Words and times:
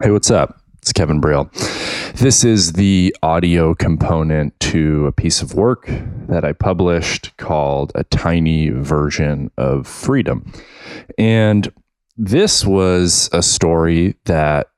Hey, 0.00 0.12
what's 0.12 0.30
up? 0.30 0.60
It's 0.80 0.92
Kevin 0.92 1.20
Breel. 1.20 1.50
This 2.12 2.44
is 2.44 2.74
the 2.74 3.16
audio 3.20 3.74
component 3.74 4.58
to 4.60 5.08
a 5.08 5.12
piece 5.12 5.42
of 5.42 5.54
work 5.54 5.86
that 6.28 6.44
I 6.44 6.52
published 6.52 7.36
called 7.36 7.90
A 7.96 8.04
Tiny 8.04 8.68
Version 8.68 9.50
of 9.58 9.88
Freedom. 9.88 10.52
And 11.18 11.72
this 12.16 12.64
was 12.64 13.28
a 13.32 13.42
story 13.42 14.14
that 14.26 14.68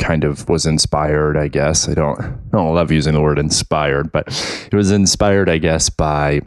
kind 0.00 0.24
of 0.24 0.48
was 0.48 0.66
inspired, 0.66 1.36
I 1.36 1.46
guess. 1.46 1.88
I 1.88 1.94
don't, 1.94 2.20
I 2.20 2.32
don't 2.50 2.74
love 2.74 2.90
using 2.90 3.14
the 3.14 3.20
word 3.20 3.38
inspired, 3.38 4.10
but 4.10 4.26
it 4.72 4.74
was 4.74 4.90
inspired, 4.90 5.48
I 5.48 5.58
guess, 5.58 5.88
by 5.88 6.40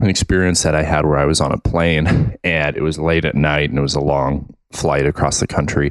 an 0.00 0.08
experience 0.08 0.62
that 0.62 0.74
I 0.74 0.82
had 0.82 1.04
where 1.04 1.18
I 1.18 1.26
was 1.26 1.42
on 1.42 1.52
a 1.52 1.58
plane 1.58 2.38
and 2.42 2.74
it 2.74 2.82
was 2.82 2.98
late 2.98 3.26
at 3.26 3.34
night 3.34 3.68
and 3.68 3.78
it 3.78 3.82
was 3.82 3.96
a 3.96 4.00
long 4.00 4.54
flight 4.72 5.04
across 5.04 5.40
the 5.40 5.46
country. 5.46 5.90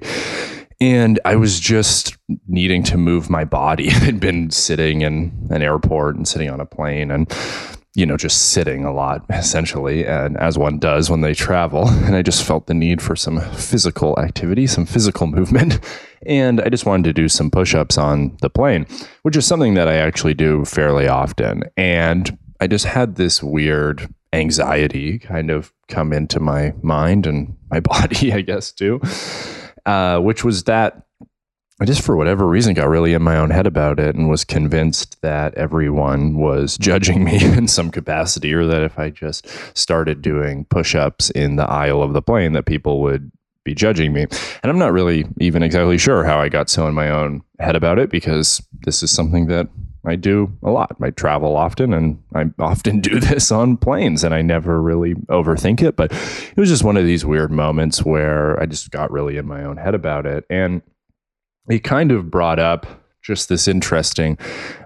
And 0.79 1.19
I 1.25 1.35
was 1.35 1.59
just 1.59 2.17
needing 2.47 2.83
to 2.83 2.97
move 2.97 3.29
my 3.29 3.45
body. 3.45 3.89
I'd 4.01 4.19
been 4.19 4.51
sitting 4.51 5.01
in 5.01 5.47
an 5.49 5.61
airport 5.61 6.15
and 6.15 6.27
sitting 6.27 6.49
on 6.49 6.59
a 6.59 6.65
plane 6.65 7.09
and, 7.09 7.31
you 7.95 8.05
know, 8.05 8.17
just 8.17 8.51
sitting 8.51 8.85
a 8.85 8.93
lot 8.93 9.25
essentially, 9.29 10.05
and 10.05 10.37
as 10.37 10.57
one 10.57 10.77
does 10.77 11.09
when 11.09 11.21
they 11.21 11.33
travel. 11.33 11.87
And 12.07 12.15
I 12.15 12.21
just 12.21 12.43
felt 12.43 12.67
the 12.67 12.73
need 12.73 13.01
for 13.01 13.15
some 13.15 13.39
physical 13.55 14.17
activity, 14.19 14.67
some 14.67 14.85
physical 14.85 15.27
movement. 15.27 15.79
And 16.25 16.61
I 16.61 16.69
just 16.69 16.85
wanted 16.85 17.03
to 17.05 17.13
do 17.13 17.27
some 17.27 17.51
push 17.51 17.75
ups 17.75 17.97
on 17.97 18.37
the 18.41 18.49
plane, 18.49 18.85
which 19.23 19.35
is 19.35 19.45
something 19.45 19.73
that 19.73 19.87
I 19.87 19.95
actually 19.95 20.33
do 20.33 20.63
fairly 20.63 21.07
often. 21.07 21.63
And 21.75 22.37
I 22.59 22.67
just 22.67 22.85
had 22.85 23.15
this 23.15 23.43
weird 23.43 24.07
anxiety 24.33 25.19
kind 25.19 25.51
of 25.51 25.73
come 25.87 26.13
into 26.13 26.39
my 26.39 26.73
mind 26.81 27.27
and 27.27 27.55
my 27.69 27.79
body, 27.79 28.33
I 28.33 28.41
guess, 28.41 28.71
too, 28.71 28.99
uh, 29.87 30.19
which 30.19 30.43
was 30.43 30.65
that 30.65 31.07
I 31.79 31.85
just, 31.85 32.01
for 32.01 32.15
whatever 32.15 32.47
reason, 32.47 32.73
got 32.73 32.89
really 32.89 33.13
in 33.13 33.21
my 33.21 33.37
own 33.37 33.51
head 33.51 33.67
about 33.67 33.99
it 33.99 34.15
and 34.15 34.29
was 34.29 34.43
convinced 34.43 35.21
that 35.21 35.53
everyone 35.53 36.37
was 36.37 36.75
judging 36.79 37.23
me 37.23 37.43
in 37.43 37.67
some 37.67 37.91
capacity, 37.91 38.51
or 38.53 38.65
that 38.65 38.81
if 38.81 38.97
I 38.97 39.11
just 39.11 39.47
started 39.77 40.23
doing 40.23 40.65
push 40.65 40.95
ups 40.95 41.29
in 41.29 41.55
the 41.55 41.69
aisle 41.69 42.01
of 42.01 42.13
the 42.13 42.21
plane, 42.21 42.53
that 42.53 42.65
people 42.65 43.01
would 43.01 43.31
be 43.63 43.75
judging 43.75 44.11
me. 44.11 44.23
And 44.23 44.71
I'm 44.71 44.79
not 44.79 44.91
really 44.91 45.25
even 45.39 45.61
exactly 45.61 45.99
sure 45.99 46.23
how 46.23 46.39
I 46.39 46.49
got 46.49 46.69
so 46.69 46.87
in 46.87 46.95
my 46.95 47.11
own 47.11 47.43
head 47.59 47.75
about 47.75 47.99
it 47.99 48.09
because 48.09 48.65
this 48.85 49.03
is 49.03 49.11
something 49.11 49.45
that 49.47 49.67
I 50.05 50.15
do 50.15 50.51
a 50.63 50.71
lot. 50.71 50.95
I 51.01 51.09
travel 51.09 51.55
often 51.55 51.93
and 51.93 52.21
I 52.33 52.45
often 52.59 52.99
do 53.01 53.19
this 53.19 53.51
on 53.51 53.77
planes 53.77 54.23
and 54.23 54.33
I 54.33 54.41
never 54.41 54.81
really 54.81 55.15
overthink 55.29 55.81
it. 55.81 55.95
But 55.95 56.11
it 56.11 56.57
was 56.57 56.69
just 56.69 56.83
one 56.83 56.97
of 56.97 57.05
these 57.05 57.25
weird 57.25 57.51
moments 57.51 58.03
where 58.03 58.59
I 58.61 58.65
just 58.65 58.91
got 58.91 59.11
really 59.11 59.37
in 59.37 59.47
my 59.47 59.63
own 59.63 59.77
head 59.77 59.95
about 59.95 60.25
it. 60.25 60.45
And 60.49 60.81
it 61.69 61.79
kind 61.79 62.11
of 62.11 62.31
brought 62.31 62.59
up 62.59 62.85
just 63.21 63.49
this 63.49 63.67
interesting 63.67 64.37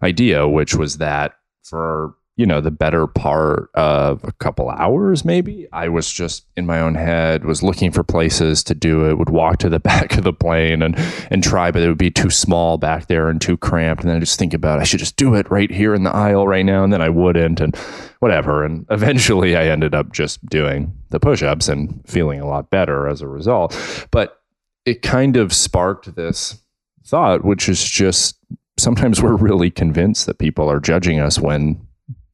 idea, 0.02 0.48
which 0.48 0.76
was 0.76 0.98
that 0.98 1.34
for 1.64 2.16
you 2.38 2.46
know 2.46 2.62
the 2.62 2.72
better 2.72 3.08
part 3.08 3.70
of 3.76 4.24
a 4.24 4.32
couple 4.34 4.70
hours 4.70 5.26
maybe. 5.26 5.68
I 5.74 5.90
was 5.90 6.12
just 6.12 6.46
in 6.56 6.66
my 6.66 6.80
own 6.80 6.96
head 6.96 7.44
was 7.46 7.62
looking 7.62 7.92
for 7.92 8.04
places 8.04 8.64
to 8.66 8.74
do 8.74 9.08
it 9.10 9.18
would 9.18 9.30
walk 9.30 9.58
to 9.60 9.70
the 9.70 9.80
back 9.92 10.18
of 10.18 10.24
the 10.24 10.34
plane 10.34 10.82
and 10.82 10.96
and 11.30 11.44
try 11.44 11.72
but 11.72 11.82
it 11.82 11.88
would 11.88 11.98
be 11.98 12.12
too 12.12 12.30
small 12.30 12.78
back 12.78 13.08
there 13.08 13.30
and 13.30 13.42
too 13.42 13.58
cramped. 13.58 14.04
And 14.04 14.09
then 14.09 14.18
i 14.18 14.20
just 14.20 14.40
think 14.40 14.54
about 14.54 14.80
i 14.80 14.84
should 14.84 15.00
just 15.00 15.18
do 15.18 15.36
it 15.36 15.50
right 15.52 15.70
here 15.70 15.94
in 15.94 16.04
the 16.04 16.16
aisle 16.16 16.48
right 16.48 16.66
now 16.66 16.84
and 16.84 16.94
then 16.94 17.02
i 17.02 17.09
wouldn't 17.09 17.59
and 17.59 17.76
whatever. 18.20 18.64
And 18.64 18.86
eventually 18.90 19.56
i 19.58 19.66
ended 19.66 19.94
up 19.94 20.12
just 20.12 20.44
doing 20.46 20.96
the 21.09 21.20
push-ups 21.20 21.68
and 21.68 22.02
feeling 22.08 22.40
a 22.40 22.48
lot 22.48 22.70
better 22.70 23.08
as 23.08 23.22
a 23.22 23.28
result. 23.28 23.78
But 24.12 24.42
it 24.86 25.02
kind 25.02 25.38
of 25.38 25.54
sparked 25.54 26.16
this 26.16 26.59
thought 27.06 27.44
which 27.44 27.68
is 27.68 27.84
just 27.84 28.38
sometimes 28.78 29.22
we're 29.22 29.36
really 29.36 29.70
convinced 29.70 30.26
that 30.26 30.40
people 30.40 30.72
are 30.72 30.80
judging 30.80 31.20
us 31.20 31.38
when 31.38 31.80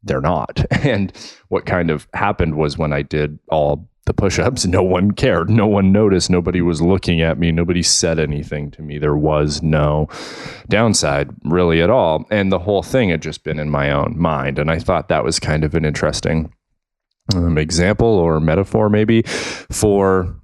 they're 0.03 0.22
not. 0.22 0.66
And 0.88 1.12
what 1.50 1.66
kind 1.66 1.90
of 1.90 2.08
happened 2.13 2.56
was 2.56 2.78
when 2.78 2.94
I 2.94 3.02
did 3.02 3.40
all 3.50 3.90
the 4.06 4.13
push 4.13 4.40
ups, 4.40 4.66
no 4.66 4.81
one 4.81 5.12
cared. 5.12 5.50
No 5.50 5.68
one 5.68 5.91
noticed. 5.91 6.30
Nobody 6.30 6.62
was 6.62 6.81
looking 6.81 7.22
at 7.22 7.38
me. 7.38 7.52
Nobody 7.52 7.84
said 7.84 8.19
anything 8.19 8.72
to 8.72 8.81
me. 8.81 8.97
There 8.97 9.18
was 9.18 9.62
no 9.62 10.08
downside 10.69 11.30
really 11.44 11.81
at 11.81 11.90
all. 11.90 12.25
And 12.31 12.52
the 12.52 12.59
whole 12.59 12.81
thing 12.81 13.09
had 13.09 13.22
just 13.22 13.44
been 13.44 13.59
in 13.59 13.69
my 13.69 13.91
own 13.91 14.18
mind. 14.18 14.59
And 14.59 14.72
I 14.72 14.80
thought 14.80 15.09
that 15.09 15.25
was 15.25 15.40
kind 15.40 15.66
of 15.66 15.75
an 15.75 15.84
interesting 15.84 16.53
um, 17.35 17.58
example 17.58 18.08
or 18.08 18.40
metaphor, 18.40 18.90
maybe, 18.90 19.24
for 19.24 20.40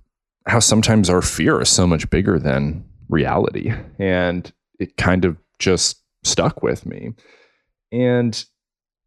how 0.45 0.59
sometimes 0.59 1.09
our 1.09 1.21
fear 1.21 1.61
is 1.61 1.69
so 1.69 1.87
much 1.87 2.09
bigger 2.09 2.37
than 2.37 2.83
reality. 3.09 3.73
And 3.97 4.51
it 4.77 4.97
kind 4.97 5.23
of 5.23 5.37
just 5.59 6.01
stuck 6.23 6.61
with 6.61 6.85
me. 6.85 7.11
And 7.93 8.43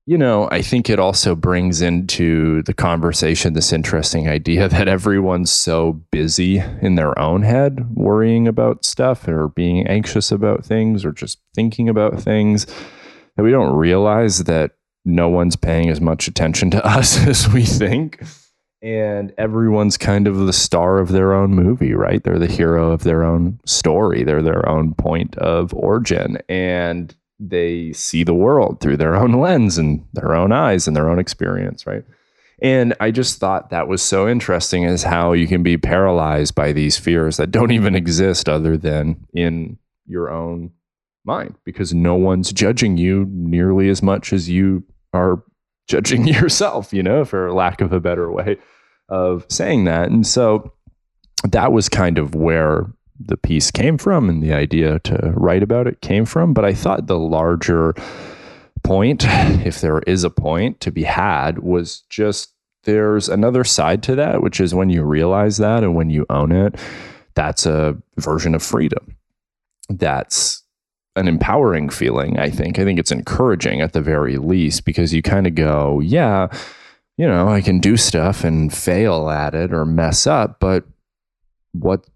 you 0.09 0.17
know, 0.17 0.49
I 0.53 0.63
think 0.63 0.89
it 0.89 1.01
also 1.01 1.35
brings 1.35 1.83
into 1.83 2.63
the 2.63 2.73
conversation 2.73 3.55
this 3.55 3.73
interesting 3.73 4.29
idea 4.29 4.69
that 4.71 4.89
everyone's 4.89 5.51
so 5.51 5.95
busy 6.13 6.59
in 6.81 6.95
their 6.95 7.19
own 7.19 7.43
head, 7.43 7.95
worrying 7.95 8.47
about 8.47 8.85
stuff 8.85 9.27
or 9.27 9.49
being 9.49 9.87
anxious 9.87 10.31
about 10.31 10.65
things 10.65 11.05
or 11.05 11.13
just 11.13 11.41
thinking 11.55 11.89
about 11.89 12.21
things, 12.21 12.67
that 13.37 13.43
we 13.43 13.51
don't 13.51 13.75
realize 13.75 14.45
that 14.45 14.73
no 15.05 15.29
one's 15.29 15.57
paying 15.57 15.91
as 15.91 16.01
much 16.01 16.29
attention 16.29 16.71
to 16.71 16.87
us 16.87 17.27
as 17.27 17.53
we 17.53 17.65
think. 17.65 18.23
And 18.83 19.33
everyone's 19.39 19.97
kind 19.97 20.29
of 20.29 20.37
the 20.37 20.53
star 20.53 20.99
of 20.99 21.09
their 21.09 21.33
own 21.33 21.51
movie, 21.51 21.95
right? 21.95 22.23
They're 22.23 22.39
the 22.39 22.47
hero 22.47 22.93
of 22.93 23.03
their 23.03 23.25
own 23.25 23.59
story. 23.67 24.23
They're 24.23 24.43
their 24.43 24.69
own 24.69 24.95
point 24.95 25.37
of 25.39 25.75
origin. 25.75 26.39
And 26.49 27.13
they 27.39 27.93
see 27.93 28.25
the 28.25 28.35
world 28.35 28.81
through 28.81 28.97
their 28.97 29.15
own 29.15 29.33
lens 29.33 29.79
and 29.79 30.07
their 30.13 30.35
own 30.35 30.53
eyes 30.53 30.87
and 30.87 30.97
their 30.97 31.09
own 31.09 31.19
experience, 31.19 31.87
right? 31.87 32.05
And 32.63 32.95
I 33.01 33.11
just 33.11 33.39
thought 33.39 33.71
that 33.71 33.89
was 33.89 34.01
so 34.01 34.29
interesting 34.29 34.85
is 34.85 35.03
how 35.03 35.33
you 35.33 35.47
can 35.47 35.63
be 35.63 35.77
paralyzed 35.77 36.55
by 36.55 36.73
these 36.73 36.97
fears 36.97 37.37
that 37.37 37.51
don't 37.51 37.71
even 37.71 37.95
exist 37.95 38.49
other 38.49 38.79
than 38.79 39.27
in 39.35 39.79
your 40.07 40.31
own 40.31 40.71
mind 41.25 41.55
because 41.65 41.93
no 41.93 42.15
one's 42.15 42.53
judging 42.53 42.97
you 42.97 43.27
nearly 43.31 43.91
as 43.91 44.03
much 44.03 44.33
as 44.33 44.49
you 44.49 44.85
are 45.13 45.43
judging 45.87 46.27
yourself, 46.27 46.93
you 46.93 47.03
know, 47.03 47.25
for 47.25 47.53
lack 47.53 47.81
of 47.81 47.93
a 47.93 48.01
better 48.01 48.33
way 48.33 48.57
of 49.09 49.45
saying 49.51 49.85
that. 49.85 50.09
And 50.09 50.27
so 50.27 50.73
that 51.45 51.73
was 51.73 51.89
kind 51.89 52.19
of 52.19 52.35
where 52.35 52.87
the 53.19 53.37
piece 53.37 53.71
came 53.71 53.99
from 53.99 54.29
and 54.29 54.43
the 54.43 54.53
idea 54.53 54.99
to 55.01 55.33
write 55.35 55.63
about 55.63 55.87
it 55.87 56.01
came 56.01 56.25
from. 56.25 56.53
But 56.53 56.65
I 56.65 56.75
thought 56.75 57.07
the 57.07 57.19
larger 57.19 57.95
point, 58.83 59.25
if 59.27 59.81
there 59.81 60.01
is 60.01 60.25
a 60.25 60.31
point 60.31 60.81
to 60.81 60.91
be 60.91 61.03
had, 61.03 61.61
was 61.61 62.01
just 62.09 62.53
there's 62.85 63.29
another 63.29 63.65
side 63.65 64.03
to 64.05 64.15
that, 64.15 64.43
which 64.43 64.61
is 64.61 64.75
when 64.75 64.91
you 64.91 65.03
realize 65.03 65.59
that 65.59 65.83
and 65.83 65.95
when 65.95 66.09
you 66.09 66.25
own 66.31 66.53
it, 66.53 66.77
that's 67.35 67.67
a 67.67 67.97
version 68.17 68.55
of 68.55 68.63
freedom. 68.63 69.17
That's 69.89 70.63
an 71.17 71.29
empowering 71.29 71.89
feeling, 71.89 72.39
I 72.39 72.51
think. 72.51 72.79
I 72.79 72.85
think 72.85 72.99
it's 72.99 73.11
encouraging 73.11 73.81
at 73.81 73.93
the 73.93 74.01
very 74.01 74.37
least 74.37 74.85
because 74.85 75.13
you 75.13 75.23
kind 75.23 75.47
of 75.47 75.55
go, 75.55 76.01
yeah, 76.01 76.49
you 77.17 77.27
know, 77.27 77.49
I 77.49 77.61
can 77.63 77.81
do 77.81 77.97
stuff 77.97 78.45
and 78.45 78.73
fail 78.73 79.31
at 79.31 79.55
it 79.55 79.73
or 79.73 79.85
mess 79.85 80.27
up, 80.27 80.61
but 80.61 80.85
what 81.73 82.07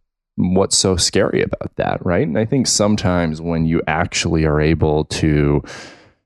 what's 0.41 0.77
so 0.77 0.97
scary 0.97 1.43
about 1.43 1.75
that, 1.77 2.05
right? 2.05 2.27
And 2.27 2.39
I 2.39 2.45
think 2.45 2.67
sometimes 2.67 3.41
when 3.41 3.67
you 3.67 3.83
actually 3.87 4.45
are 4.45 4.61
able 4.61 5.05
to 5.07 5.63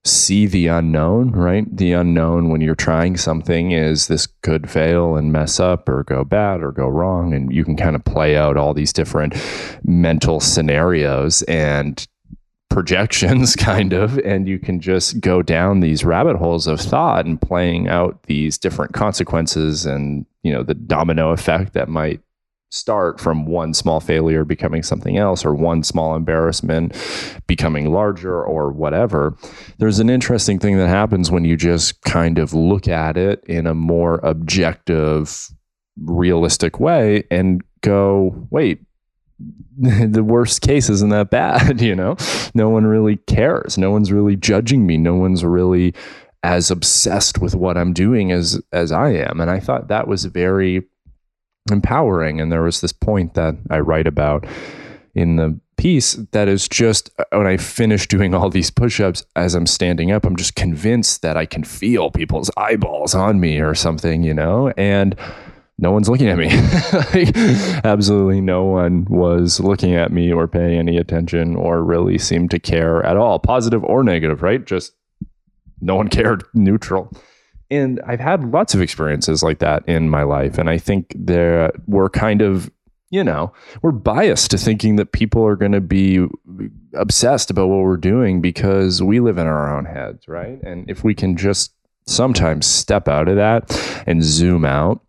see 0.05 0.47
the 0.47 0.67
unknown, 0.67 1.31
right? 1.31 1.65
The 1.75 1.93
unknown 1.93 2.51
when 2.51 2.61
you're 2.61 2.75
trying 2.75 3.17
something 3.17 3.73
is 3.73 4.07
this 4.07 4.27
could 4.43 4.71
fail 4.71 5.17
and 5.17 5.33
mess 5.33 5.59
up 5.59 5.89
or 5.89 6.05
go 6.05 6.25
bad 6.25 6.63
or 6.63 6.73
go 6.73 6.87
wrong. 6.87 7.33
And 7.33 7.53
you 7.53 7.65
can 7.65 7.77
kind 7.77 7.97
of 7.97 8.05
play 8.05 8.37
out 8.37 8.59
all 8.59 8.75
these 8.75 8.93
different 8.93 9.35
mental 9.83 10.41
scenarios 10.41 11.41
and 11.43 12.07
projections, 12.69 13.57
kind 13.57 13.95
of, 13.95 14.19
and 14.19 14.47
you 14.47 14.59
can 14.59 14.79
just 14.79 15.21
go 15.21 15.41
down 15.41 15.81
these 15.81 16.05
rabbit 16.05 16.37
holes 16.37 16.67
of 16.67 16.81
thought 16.81 17.25
and 17.25 17.41
playing 17.41 17.89
out 17.89 18.23
these 18.25 18.59
different 18.59 18.93
consequences 18.93 19.87
and, 19.87 20.27
you 20.43 20.53
know, 20.53 20.63
the 20.63 20.75
domino 20.75 21.31
effect 21.31 21.73
that 21.73 21.89
might 21.89 22.21
start 22.75 23.21
from 23.21 23.47
one 23.47 23.73
small 23.73 24.01
failure 24.01 24.45
becoming 24.45 24.83
something 24.83 25.17
else 25.17 25.45
or 25.45 25.55
one 25.55 25.83
small 25.83 26.17
embarrassment 26.17 26.93
becoming 27.47 27.93
larger 27.93 28.43
or 28.43 28.73
whatever. 28.73 29.37
There's 29.79 30.01
an 30.01 30.11
interesting 30.11 30.59
thing 30.59 30.77
that 30.79 30.89
happens 30.89 31.31
when 31.31 31.45
you 31.45 31.57
just 31.57 32.03
kind 32.03 32.39
of 32.39 32.53
look 32.53 32.89
at 32.89 33.17
it 33.17 33.45
in 33.45 33.67
a 33.67 33.75
more 33.75 34.17
objective, 34.25 35.49
realistic 36.03 36.81
way 36.81 37.25
and 37.31 37.63
go, 37.81 38.35
wait, 38.51 38.81
the 39.79 40.25
worst 40.25 40.61
case 40.61 40.91
isn't 40.91 41.11
that 41.11 41.31
bad, 41.31 41.81
you 41.81 41.95
know? 41.95 42.17
No 42.55 42.69
one 42.69 42.87
really 42.87 43.17
cares. 43.29 43.79
No 43.79 43.93
one's 43.93 44.11
really 44.11 44.37
judging 44.37 44.85
me. 44.85 44.97
No 44.97 45.15
one's 45.15 45.45
really 45.45 45.95
as 46.43 46.71
obsessed 46.71 47.39
with 47.39 47.55
what 47.55 47.77
I'm 47.77 47.95
doing 47.95 48.31
as 48.31 48.61
as 48.71 48.93
I 48.93 49.11
am. 49.13 49.41
And 49.41 49.51
I 49.51 49.61
thought 49.61 49.89
that 49.89 50.07
was 50.07 50.27
very 50.27 50.85
empowering. 51.71 52.41
And 52.41 52.53
there 52.53 52.63
was 52.63 52.81
this 52.81 52.93
point 52.93 53.35
that 53.35 53.57
I 53.71 53.81
write 53.81 54.07
about 54.07 54.47
in 55.15 55.37
the 55.37 55.59
piece 55.77 56.15
that 56.33 56.49
is 56.49 56.69
just 56.69 57.11
when 57.33 57.47
I 57.47 57.57
finish 57.57 58.07
doing 58.07 58.35
all 58.35 58.49
these 58.51 58.71
push 58.71 59.01
ups 59.01 59.25
as 59.37 59.55
I'm 59.55 59.67
standing 59.67 60.13
up, 60.13 60.25
I'm 60.25 60.37
just 60.37 60.55
convinced 60.55 61.23
that 61.23 61.37
I 61.37 61.47
can 61.47 61.65
feel 61.65 62.11
people's 62.11 62.51
eyeballs 62.57 63.15
on 63.15 63.41
me 63.41 63.61
or 63.61 63.75
something, 63.75 64.23
you 64.23 64.35
know? 64.35 64.73
And 64.77 65.17
no 65.79 65.91
one's 65.91 66.09
looking 66.09 66.29
at 66.29 66.39
me. 66.39 66.49
like, 67.15 67.37
absolutely 67.85 68.41
no 68.41 68.65
one 68.65 69.07
was 69.07 69.59
looking 69.61 69.95
at 69.95 70.13
me 70.13 70.33
or 70.33 70.47
paying 70.47 70.79
any 70.79 70.97
attention 70.97 71.57
or 71.57 71.83
really 71.83 72.19
seemed 72.19 72.51
to 72.53 72.59
care 72.59 73.03
at 73.05 73.17
all, 73.17 73.39
positive 73.39 73.83
or 73.85 74.05
negative, 74.05 74.43
right? 74.43 74.65
Just 74.65 74.95
no 75.81 75.97
one 75.97 76.09
cared, 76.09 76.45
neutral. 76.55 77.13
And 77.71 78.01
I've 78.07 78.21
had 78.21 78.45
lots 78.53 78.75
of 78.75 78.81
experiences 78.81 79.43
like 79.43 79.59
that 79.59 79.87
in 79.89 80.11
my 80.11 80.23
life. 80.23 80.59
And 80.59 80.69
I 80.69 80.79
think 80.79 81.15
there 81.17 81.73
we're 81.87 82.11
kind 82.11 82.43
of 82.43 82.71
you 83.15 83.23
know, 83.23 83.53
we're 83.81 83.93
biased 83.93 84.51
to 84.51 84.59
thinking 84.59 84.97
that 84.97 85.13
people 85.13 85.47
are 85.47 85.55
going 85.55 85.71
to 85.71 85.81
be 85.81 86.27
obsessed 86.95 87.49
about 87.49 87.69
what 87.69 87.85
we're 87.85 87.97
doing 87.97 88.41
because 88.41 89.05
we 89.05 89.21
live 89.21 89.39
in 89.39 89.47
our 89.47 89.73
own 89.73 89.85
heads, 89.85 90.27
right? 90.27 90.61
And 90.65 90.91
if 90.91 91.05
we 91.05 91.15
can 91.15 91.37
just 91.37 91.73
sometimes 92.09 92.67
step 92.67 93.07
out 93.07 93.29
of 93.29 93.37
that 93.37 94.03
and 94.05 94.25
zoom 94.25 94.65
out 94.65 95.01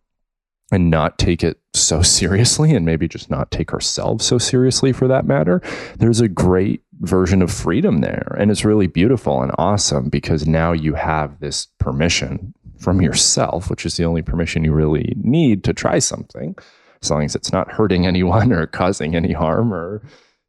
and 0.72 0.92
not 0.92 1.18
take 1.18 1.44
it 1.44 1.60
so 1.74 2.02
seriously 2.04 2.76
and 2.76 2.86
maybe 2.86 3.08
just 3.08 3.32
not 3.32 3.50
take 3.50 3.74
ourselves 3.74 4.24
so 4.24 4.38
seriously 4.38 4.94
for 4.94 5.08
that 5.08 5.26
matter, 5.26 5.60
there's 5.98 6.22
a 6.22 6.28
great 6.28 6.84
version 7.02 7.42
of 7.42 7.52
freedom 7.52 8.00
there. 8.00 8.36
And 8.40 8.52
it's 8.52 8.66
really 8.66 8.88
beautiful 8.88 9.42
and 9.42 9.52
awesome 9.58 10.10
because 10.10 10.48
now 10.48 10.72
you 10.72 10.94
have 10.94 11.40
this 11.40 11.68
permission 11.80 12.54
from 12.80 13.02
yourself, 13.02 13.70
which 13.70 13.86
is 13.86 13.98
the 13.98 14.06
only 14.06 14.22
permission 14.22 14.64
you 14.64 14.74
really 14.74 15.14
need 15.18 15.64
to 15.66 15.74
try 15.74 16.00
something 16.00 16.56
as 17.02 17.12
long 17.12 17.24
as 17.24 17.36
it's 17.36 17.52
not 17.52 17.72
hurting 17.72 18.06
anyone 18.08 18.52
or 18.52 18.68
causing 18.68 19.16
any 19.16 19.32
harm 19.32 19.74
or 19.74 20.02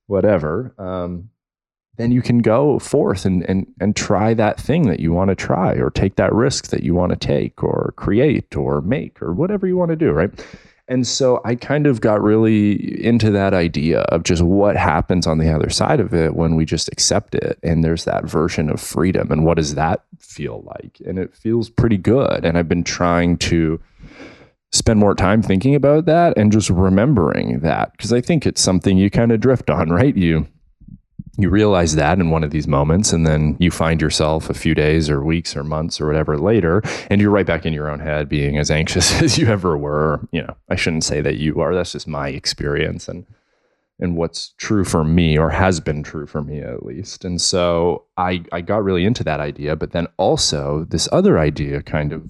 whatever, 0.07 0.75
um, 0.79 1.29
then 1.97 2.13
you 2.13 2.21
can 2.21 2.39
go 2.39 2.79
forth 2.79 3.25
and, 3.25 3.43
and, 3.45 3.67
and 3.81 3.97
try 3.97 4.35
that 4.35 4.61
thing 4.61 4.83
that 4.89 5.01
you 5.01 5.13
want 5.13 5.31
to 5.31 5.35
try 5.35 5.73
or 5.73 5.91
take 5.91 6.17
that 6.17 6.33
risk 6.33 6.69
that 6.69 6.83
you 6.83 6.95
want 6.95 7.11
to 7.11 7.17
take 7.17 7.63
or 7.63 7.95
create 7.97 8.55
or 8.55 8.83
make 8.83 9.21
or 9.23 9.33
whatever 9.33 9.67
you 9.67 9.77
want 9.77 9.91
to 9.91 9.97
do, 9.97 10.11
right? 10.11 10.47
And 10.89 11.07
so 11.07 11.41
I 11.45 11.57
kind 11.57 11.87
of 11.87 12.01
got 12.01 12.23
really 12.23 13.05
into 13.05 13.31
that 13.33 13.53
idea 13.55 14.03
of 14.03 14.23
just 14.23 14.43
what 14.43 14.77
happens 14.77 15.27
on 15.27 15.39
the 15.39 15.53
other 15.53 15.69
side 15.69 15.99
of 15.99 16.15
it 16.15 16.37
when 16.37 16.55
we 16.55 16.65
just 16.65 16.89
accept 16.89 17.35
it. 17.35 17.59
And 17.63 17.83
there's 17.83 18.05
that 18.05 18.25
version 18.25 18.71
of 18.71 18.81
freedom. 18.81 19.33
And 19.33 19.45
what 19.45 19.57
does 19.57 19.75
that 19.75 20.05
feel 20.21 20.63
like? 20.65 21.01
And 21.05 21.19
it 21.19 21.35
feels 21.35 21.69
pretty 21.69 21.97
good. 21.97 22.45
And 22.45 22.57
I've 22.57 22.69
been 22.69 22.85
trying 22.85 23.37
to 23.39 23.81
spend 24.73 25.01
more 25.01 25.15
time 25.15 25.43
thinking 25.43 25.75
about 25.75 26.05
that 26.07 26.37
and 26.37 26.53
just 26.53 26.71
remembering 26.71 27.61
that 27.61 27.93
because 27.93 28.13
I 28.13 28.21
think 28.21 28.47
it's 28.47 28.61
something 28.61 28.97
you 28.97 29.11
kind 29.11 29.33
of 29.33 29.41
drift 29.41 29.71
on, 29.71 29.91
right? 29.91 30.17
You 30.17 30.47
you 31.39 31.51
realize 31.51 31.97
that 31.97 32.19
in 32.19 32.31
one 32.31 32.43
of 32.43 32.51
these 32.51 32.67
moments 32.67 33.13
and 33.13 33.27
then 33.27 33.57
you 33.59 33.71
find 33.71 34.01
yourself 34.01 34.49
a 34.49 34.55
few 34.55 34.75
days 34.75 35.11
or 35.11 35.23
weeks 35.23 35.57
or 35.57 35.63
months 35.63 36.01
or 36.01 36.07
whatever 36.07 36.39
later 36.39 36.83
and 37.11 37.21
you're 37.21 37.31
right 37.31 37.47
back 37.47 37.67
in 37.67 37.73
your 37.73 37.91
own 37.91 38.01
head 38.01 38.29
being 38.29 38.59
as 38.59 38.71
anxious 38.71 39.21
as 39.23 39.39
you 39.39 39.47
ever 39.47 39.77
were. 39.77 40.21
You 40.33 40.43
know 40.43 40.57
i 40.69 40.77
shouldn't 40.77 41.05
say 41.05 41.21
that 41.21 41.37
you 41.37 41.61
are. 41.61 41.75
That's 41.75 41.93
just 41.93 42.09
my 42.09 42.29
experience 42.29 43.09
and 43.09 43.27
and 43.99 44.15
what's 44.17 44.51
true 44.59 44.85
for 44.85 45.05
me 45.05 45.39
or 45.39 45.49
has 45.51 45.81
been 45.81 46.03
true 46.03 46.27
for 46.27 46.43
me 46.43 46.61
at 46.61 46.85
least. 46.85 47.25
And 47.25 47.41
so 47.41 48.05
i 48.17 48.43
i 48.53 48.61
got 48.61 48.85
really 48.85 49.05
into 49.05 49.25
that 49.25 49.41
idea 49.41 49.77
but 49.77 49.93
then 49.93 50.07
also 50.17 50.87
this 50.89 51.09
other 51.13 51.39
idea 51.39 51.83
kind 51.83 52.13
of 52.13 52.29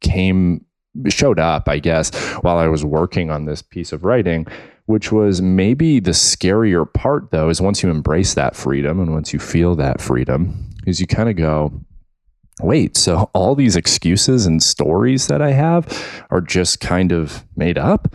came 0.00 0.64
showed 1.08 1.38
up, 1.38 1.68
I 1.68 1.78
guess, 1.78 2.14
while 2.42 2.58
I 2.58 2.68
was 2.68 2.84
working 2.84 3.30
on 3.30 3.44
this 3.44 3.62
piece 3.62 3.92
of 3.92 4.04
writing, 4.04 4.46
which 4.86 5.12
was 5.12 5.42
maybe 5.42 6.00
the 6.00 6.12
scarier 6.12 6.90
part, 6.92 7.30
though, 7.30 7.48
is 7.48 7.60
once 7.60 7.82
you 7.82 7.90
embrace 7.90 8.34
that 8.34 8.56
freedom 8.56 9.00
and 9.00 9.12
once 9.12 9.32
you 9.32 9.38
feel 9.38 9.74
that 9.76 10.00
freedom, 10.00 10.70
is 10.86 11.00
you 11.00 11.06
kind 11.06 11.28
of 11.28 11.36
go, 11.36 11.80
wait, 12.60 12.96
so 12.96 13.30
all 13.34 13.54
these 13.54 13.76
excuses 13.76 14.46
and 14.46 14.62
stories 14.62 15.26
that 15.26 15.42
I 15.42 15.50
have 15.50 16.24
are 16.30 16.40
just 16.40 16.80
kind 16.80 17.12
of 17.12 17.44
made 17.56 17.78
up? 17.78 18.14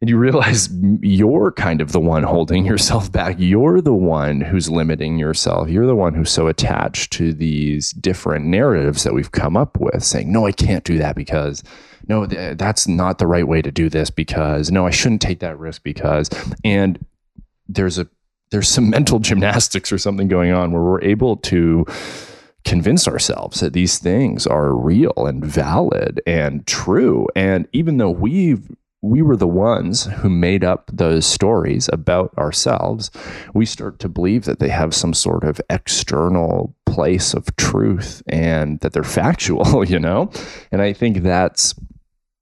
And 0.00 0.08
you 0.08 0.16
realize 0.16 0.68
you're 1.02 1.52
kind 1.52 1.80
of 1.80 1.92
the 1.92 2.00
one 2.00 2.22
holding 2.22 2.64
yourself 2.66 3.10
back. 3.10 3.36
You're 3.38 3.80
the 3.80 3.94
one 3.94 4.40
who's 4.40 4.70
limiting 4.70 5.18
yourself. 5.18 5.68
You're 5.68 5.86
the 5.86 5.96
one 5.96 6.14
who's 6.14 6.30
so 6.30 6.46
attached 6.46 7.12
to 7.14 7.32
these 7.32 7.92
different 7.92 8.46
narratives 8.46 9.04
that 9.04 9.14
we've 9.14 9.32
come 9.32 9.56
up 9.56 9.78
with, 9.78 10.02
saying, 10.02 10.32
no, 10.32 10.46
I 10.46 10.52
can't 10.52 10.84
do 10.84 10.98
that 10.98 11.16
because, 11.16 11.62
no, 12.08 12.26
th- 12.26 12.38
eh, 12.38 12.54
that's 12.54 12.88
not 12.88 13.18
the 13.18 13.26
right 13.26 13.46
way 13.46 13.62
to 13.62 13.70
do 13.70 13.88
this 13.88 14.10
because, 14.10 14.70
no, 14.70 14.86
I 14.86 14.90
shouldn't 14.90 15.22
take 15.22 15.40
that 15.40 15.58
risk 15.58 15.82
because. 15.82 16.30
And 16.64 17.04
there's 17.68 17.98
a, 17.98 18.08
there's 18.50 18.68
some 18.68 18.90
mental 18.98 19.18
gymnastics 19.18 19.92
or 19.92 19.98
something 19.98 20.28
going 20.28 20.52
on 20.52 20.72
where 20.72 20.82
we're 20.82 21.02
able 21.02 21.36
to 21.36 21.86
convince 22.64 23.08
ourselves 23.08 23.60
that 23.60 23.72
these 23.72 23.98
things 23.98 24.46
are 24.46 24.74
real 24.74 25.14
and 25.26 25.42
valid 25.42 26.20
and 26.26 26.66
true. 26.66 27.26
And 27.34 27.66
even 27.72 27.96
though 27.96 28.10
we've 28.10 28.68
we 29.02 29.22
were 29.22 29.36
the 29.36 29.48
ones 29.48 30.04
who 30.04 30.28
made 30.28 30.62
up 30.62 30.90
those 30.92 31.26
stories 31.26 31.88
about 31.92 32.36
ourselves, 32.36 33.10
we 33.54 33.64
start 33.64 33.98
to 34.00 34.08
believe 34.08 34.44
that 34.44 34.58
they 34.58 34.68
have 34.68 34.94
some 34.94 35.14
sort 35.14 35.42
of 35.44 35.60
external 35.70 36.74
place 36.84 37.32
of 37.32 37.54
truth 37.56 38.22
and 38.28 38.78
that 38.80 38.92
they're 38.92 39.02
factual, 39.20 39.84
you 39.84 39.98
know? 39.98 40.30
And 40.70 40.82
I 40.82 40.92
think 40.92 41.18
that's 41.18 41.74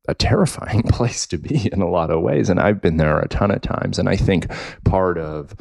a 0.09 0.15
terrifying 0.15 0.83
place 0.89 1.27
to 1.29 1.39
be 1.39 1.71
in 1.73 1.81
a 1.81 1.89
lot 1.89 2.11
of 2.11 2.23
ways. 2.23 2.51
And 2.51 2.59
I've 2.59 2.81
been 2.81 2.97
there 2.97 3.21
a 3.21 3.29
ton 3.29 3.51
of 3.51 3.63
times. 3.63 3.99
And 3.99 4.09
I 4.09 4.17
think 4.17 4.51
part 4.85 5.19
of 5.19 5.55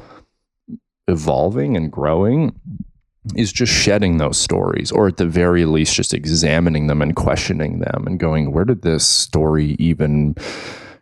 evolving 1.08 1.78
and 1.78 1.92
growing 1.92 2.60
is 3.36 3.52
just 3.52 3.74
shedding 3.74 4.18
those 4.18 4.38
stories, 4.40 4.90
or 4.90 5.08
at 5.08 5.18
the 5.18 5.26
very 5.26 5.66
least, 5.66 5.96
just 5.96 6.14
examining 6.14 6.88
them 6.88 7.02
and 7.02 7.16
questioning 7.16 7.80
them 7.80 8.06
and 8.08 8.20
going, 8.20 8.54
where 8.54 8.64
did 8.64 8.84
this 8.84 9.06
story 9.06 9.76
even 9.80 10.34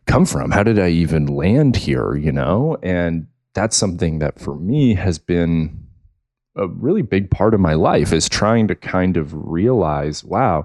come 0.06 0.26
from? 0.26 0.52
How 0.52 0.64
did 0.64 0.80
I 0.80 0.90
even 0.90 1.28
land 1.28 1.76
here? 1.76 2.16
You 2.16 2.32
know, 2.32 2.78
and 2.84 3.28
that's 3.54 3.76
something 3.76 4.20
that 4.20 4.40
for 4.40 4.56
me 4.56 4.96
has 4.96 5.18
been 5.20 5.86
a 6.56 6.68
really 6.68 7.02
big 7.02 7.30
part 7.30 7.54
of 7.54 7.60
my 7.60 7.74
life 7.74 8.14
is 8.14 8.30
trying 8.30 8.68
to 8.68 8.76
kind 8.76 9.18
of 9.18 9.34
realize, 9.34 10.24
wow, 10.24 10.64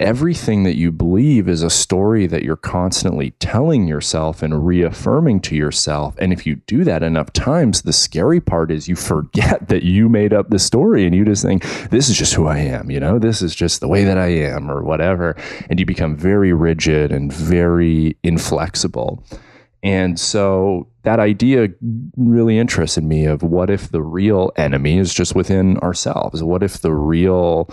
everything 0.00 0.62
that 0.62 0.76
you 0.76 0.92
believe 0.92 1.48
is 1.48 1.62
a 1.62 1.70
story 1.70 2.26
that 2.28 2.44
you're 2.44 2.56
constantly 2.56 3.32
telling 3.32 3.88
yourself 3.88 4.42
and 4.42 4.64
reaffirming 4.64 5.40
to 5.40 5.56
yourself. 5.56 6.14
And 6.18 6.32
if 6.32 6.46
you 6.46 6.56
do 6.66 6.84
that 6.84 7.02
enough 7.02 7.32
times, 7.32 7.82
the 7.82 7.92
scary 7.92 8.40
part 8.40 8.70
is 8.70 8.88
you 8.88 8.94
forget 8.94 9.68
that 9.68 9.82
you 9.82 10.08
made 10.08 10.32
up 10.32 10.50
the 10.50 10.58
story 10.58 11.04
and 11.04 11.14
you 11.14 11.24
just 11.24 11.42
think, 11.42 11.64
this 11.90 12.08
is 12.08 12.16
just 12.16 12.34
who 12.34 12.46
I 12.46 12.58
am, 12.58 12.90
you 12.90 13.00
know, 13.00 13.18
this 13.18 13.42
is 13.42 13.54
just 13.54 13.80
the 13.80 13.88
way 13.88 14.04
that 14.04 14.18
I 14.18 14.28
am 14.28 14.70
or 14.70 14.82
whatever. 14.82 15.36
And 15.68 15.80
you 15.80 15.86
become 15.86 16.16
very 16.16 16.52
rigid 16.52 17.10
and 17.10 17.32
very 17.32 18.16
inflexible. 18.22 19.24
And 19.82 20.18
so 20.18 20.88
that 21.02 21.20
idea 21.20 21.68
really 22.16 22.58
interested 22.58 23.04
me 23.04 23.26
of 23.26 23.42
what 23.42 23.70
if 23.70 23.90
the 23.90 24.02
real 24.02 24.52
enemy 24.56 24.98
is 24.98 25.14
just 25.14 25.34
within 25.34 25.78
ourselves? 25.78 26.42
What 26.42 26.62
if 26.62 26.80
the 26.80 26.92
real 26.92 27.70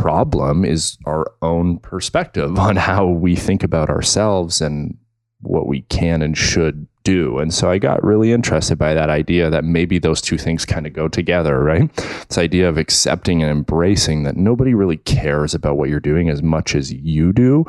problem 0.00 0.64
is 0.64 0.98
our 1.06 1.32
own 1.42 1.78
perspective 1.78 2.58
on 2.58 2.76
how 2.76 3.06
we 3.06 3.36
think 3.36 3.62
about 3.62 3.90
ourselves 3.90 4.60
and 4.60 4.96
what 5.40 5.66
we 5.66 5.82
can 5.82 6.22
and 6.22 6.36
should 6.36 6.86
do. 7.04 7.38
And 7.38 7.54
so 7.54 7.70
I 7.70 7.78
got 7.78 8.02
really 8.02 8.32
interested 8.32 8.76
by 8.76 8.92
that 8.94 9.10
idea 9.10 9.48
that 9.48 9.64
maybe 9.64 9.98
those 9.98 10.20
two 10.20 10.36
things 10.36 10.64
kind 10.64 10.86
of 10.86 10.92
go 10.92 11.06
together, 11.06 11.62
right? 11.62 11.94
This 12.28 12.36
idea 12.36 12.68
of 12.68 12.78
accepting 12.78 13.42
and 13.42 13.50
embracing 13.50 14.24
that 14.24 14.36
nobody 14.36 14.74
really 14.74 14.96
cares 14.96 15.54
about 15.54 15.76
what 15.76 15.88
you're 15.88 16.00
doing 16.00 16.28
as 16.28 16.42
much 16.42 16.74
as 16.74 16.92
you 16.92 17.32
do 17.32 17.64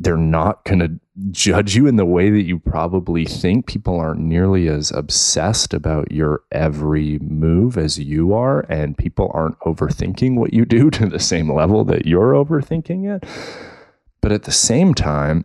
they're 0.00 0.16
not 0.16 0.64
going 0.64 0.78
to 0.80 0.98
judge 1.30 1.76
you 1.76 1.86
in 1.86 1.96
the 1.96 2.06
way 2.06 2.30
that 2.30 2.42
you 2.42 2.58
probably 2.58 3.26
think. 3.26 3.66
People 3.66 4.00
aren't 4.00 4.20
nearly 4.20 4.66
as 4.66 4.90
obsessed 4.90 5.74
about 5.74 6.10
your 6.10 6.42
every 6.50 7.18
move 7.18 7.76
as 7.76 7.98
you 7.98 8.32
are, 8.32 8.60
and 8.70 8.96
people 8.96 9.30
aren't 9.34 9.58
overthinking 9.60 10.36
what 10.36 10.54
you 10.54 10.64
do 10.64 10.90
to 10.90 11.06
the 11.06 11.20
same 11.20 11.52
level 11.52 11.84
that 11.84 12.06
you're 12.06 12.32
overthinking 12.32 13.14
it. 13.14 13.28
But 14.22 14.32
at 14.32 14.44
the 14.44 14.52
same 14.52 14.94
time, 14.94 15.44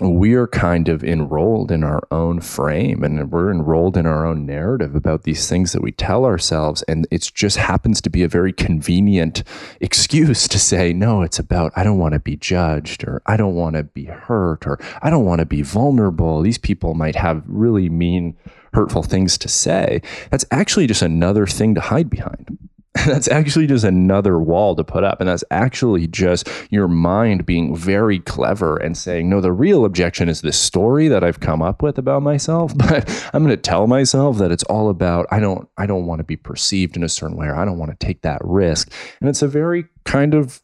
we 0.00 0.34
are 0.34 0.48
kind 0.48 0.88
of 0.88 1.04
enrolled 1.04 1.70
in 1.70 1.84
our 1.84 2.02
own 2.10 2.40
frame 2.40 3.04
and 3.04 3.30
we're 3.30 3.52
enrolled 3.52 3.96
in 3.96 4.06
our 4.06 4.26
own 4.26 4.44
narrative 4.44 4.96
about 4.96 5.22
these 5.22 5.48
things 5.48 5.70
that 5.72 5.82
we 5.82 5.92
tell 5.92 6.24
ourselves. 6.24 6.82
And 6.88 7.06
it 7.12 7.30
just 7.32 7.58
happens 7.58 8.00
to 8.00 8.10
be 8.10 8.24
a 8.24 8.28
very 8.28 8.52
convenient 8.52 9.44
excuse 9.80 10.48
to 10.48 10.58
say, 10.58 10.92
no, 10.92 11.22
it's 11.22 11.38
about, 11.38 11.72
I 11.76 11.84
don't 11.84 11.98
want 11.98 12.14
to 12.14 12.18
be 12.18 12.34
judged 12.34 13.04
or 13.04 13.22
I 13.26 13.36
don't 13.36 13.54
want 13.54 13.76
to 13.76 13.84
be 13.84 14.06
hurt 14.06 14.66
or 14.66 14.80
I 15.00 15.10
don't 15.10 15.24
want 15.24 15.38
to 15.38 15.46
be 15.46 15.62
vulnerable. 15.62 16.42
These 16.42 16.58
people 16.58 16.94
might 16.94 17.14
have 17.14 17.44
really 17.46 17.88
mean, 17.88 18.36
hurtful 18.72 19.04
things 19.04 19.38
to 19.38 19.48
say. 19.48 20.02
That's 20.30 20.44
actually 20.50 20.88
just 20.88 21.02
another 21.02 21.46
thing 21.46 21.76
to 21.76 21.80
hide 21.80 22.10
behind. 22.10 22.58
that's 23.06 23.26
actually 23.28 23.66
just 23.66 23.84
another 23.84 24.38
wall 24.38 24.76
to 24.76 24.84
put 24.84 25.02
up. 25.02 25.20
And 25.20 25.28
that's 25.28 25.44
actually 25.50 26.06
just 26.06 26.48
your 26.70 26.86
mind 26.86 27.44
being 27.44 27.74
very 27.74 28.20
clever 28.20 28.76
and 28.76 28.96
saying, 28.96 29.28
no, 29.28 29.40
the 29.40 29.52
real 29.52 29.84
objection 29.84 30.28
is 30.28 30.42
this 30.42 30.58
story 30.58 31.08
that 31.08 31.24
I've 31.24 31.40
come 31.40 31.60
up 31.60 31.82
with 31.82 31.98
about 31.98 32.22
myself. 32.22 32.72
But 32.84 33.30
I'm 33.32 33.42
going 33.42 33.56
to 33.56 33.60
tell 33.60 33.86
myself 33.86 34.36
that 34.38 34.52
it's 34.52 34.62
all 34.64 34.90
about, 34.90 35.26
I 35.30 35.40
don't, 35.40 35.66
I 35.78 35.86
don't 35.86 36.04
want 36.04 36.18
to 36.18 36.24
be 36.24 36.36
perceived 36.36 36.96
in 36.96 37.02
a 37.02 37.08
certain 37.08 37.36
way, 37.36 37.46
or 37.46 37.56
I 37.56 37.64
don't 37.64 37.78
want 37.78 37.98
to 37.98 38.06
take 38.06 38.20
that 38.22 38.40
risk. 38.44 38.92
And 39.20 39.28
it's 39.28 39.40
a 39.40 39.48
very 39.48 39.86
kind 40.04 40.34
of 40.34 40.62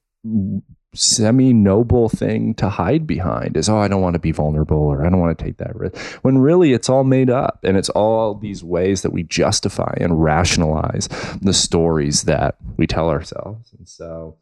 semi 0.94 1.52
noble 1.52 2.08
thing 2.08 2.54
to 2.54 2.68
hide 2.68 3.06
behind 3.06 3.56
is, 3.56 3.68
oh, 3.68 3.78
I 3.78 3.88
don't 3.88 4.02
want 4.02 4.14
to 4.14 4.20
be 4.20 4.32
vulnerable 4.32 4.78
or 4.78 5.06
I 5.06 5.08
don't 5.08 5.20
want 5.20 5.36
to 5.36 5.44
take 5.44 5.58
that 5.58 5.76
risk. 5.76 5.96
When 6.22 6.38
really 6.38 6.72
it's 6.72 6.88
all 6.88 7.04
made 7.04 7.30
up 7.30 7.60
and 7.62 7.76
it's 7.76 7.90
all 7.90 8.34
these 8.34 8.64
ways 8.64 9.02
that 9.02 9.12
we 9.12 9.22
justify 9.22 9.94
and 10.00 10.22
rationalize 10.22 11.08
the 11.40 11.52
stories 11.52 12.24
that 12.24 12.56
we 12.76 12.86
tell 12.86 13.08
ourselves. 13.08 13.72
And 13.78 13.88
so 13.88 14.36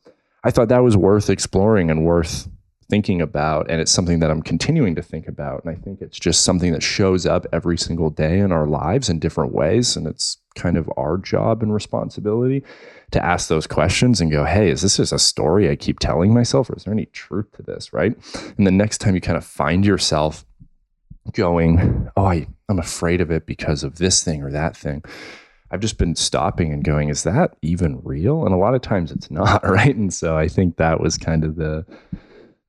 I 0.44 0.50
thought 0.50 0.68
that 0.68 0.82
was 0.82 0.96
worth 0.96 1.28
exploring 1.28 1.90
and 1.90 2.04
worth 2.04 2.48
thinking 2.88 3.20
about. 3.20 3.70
And 3.70 3.80
it's 3.80 3.92
something 3.92 4.20
that 4.20 4.30
I'm 4.30 4.42
continuing 4.42 4.94
to 4.94 5.02
think 5.02 5.28
about. 5.28 5.64
And 5.64 5.76
I 5.76 5.78
think 5.78 6.00
it's 6.00 6.18
just 6.18 6.42
something 6.42 6.72
that 6.72 6.82
shows 6.82 7.26
up 7.26 7.46
every 7.52 7.76
single 7.76 8.08
day 8.08 8.38
in 8.38 8.50
our 8.50 8.66
lives 8.66 9.10
in 9.10 9.18
different 9.18 9.52
ways. 9.52 9.96
And 9.96 10.06
it's 10.06 10.38
kind 10.54 10.78
of 10.78 10.90
our 10.96 11.18
job 11.18 11.62
and 11.62 11.74
responsibility 11.74 12.64
to 13.10 13.24
ask 13.24 13.48
those 13.48 13.66
questions 13.66 14.20
and 14.20 14.30
go, 14.30 14.44
hey, 14.44 14.70
is 14.70 14.82
this 14.82 14.98
just 14.98 15.12
a 15.12 15.18
story 15.18 15.70
I 15.70 15.76
keep 15.76 15.98
telling 15.98 16.34
myself, 16.34 16.68
or 16.68 16.76
is 16.76 16.84
there 16.84 16.92
any 16.92 17.06
truth 17.06 17.50
to 17.52 17.62
this? 17.62 17.92
Right. 17.92 18.14
And 18.56 18.66
the 18.66 18.72
next 18.72 18.98
time 18.98 19.14
you 19.14 19.20
kind 19.20 19.38
of 19.38 19.44
find 19.44 19.84
yourself 19.84 20.44
going, 21.32 22.10
oh, 22.16 22.26
I, 22.26 22.46
I'm 22.68 22.78
afraid 22.78 23.20
of 23.20 23.30
it 23.30 23.46
because 23.46 23.82
of 23.82 23.96
this 23.96 24.22
thing 24.22 24.42
or 24.42 24.50
that 24.50 24.76
thing. 24.76 25.02
I've 25.70 25.80
just 25.80 25.98
been 25.98 26.14
stopping 26.14 26.72
and 26.72 26.82
going, 26.82 27.10
is 27.10 27.24
that 27.24 27.56
even 27.60 28.00
real? 28.02 28.44
And 28.44 28.54
a 28.54 28.58
lot 28.58 28.74
of 28.74 28.80
times 28.80 29.12
it's 29.12 29.30
not, 29.30 29.62
right? 29.68 29.94
And 29.94 30.12
so 30.12 30.36
I 30.36 30.48
think 30.48 30.76
that 30.76 31.00
was 31.00 31.18
kind 31.18 31.44
of 31.44 31.56
the 31.56 31.84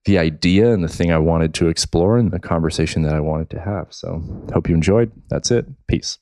the 0.06 0.18
idea 0.18 0.74
and 0.74 0.82
the 0.84 0.88
thing 0.88 1.12
I 1.12 1.18
wanted 1.18 1.54
to 1.56 1.68
explore 1.68 2.18
and 2.18 2.32
the 2.32 2.40
conversation 2.40 3.04
that 3.04 3.14
I 3.14 3.20
wanted 3.20 3.50
to 3.52 3.60
have. 3.60 3.88
So 3.90 4.24
hope 4.54 4.70
you 4.70 4.74
enjoyed. 4.74 5.12
That's 5.30 5.52
it. 5.52 5.66
Peace. 5.88 6.18